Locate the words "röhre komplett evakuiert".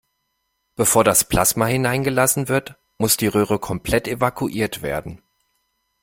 3.27-4.81